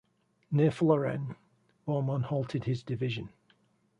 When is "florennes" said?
0.71-1.35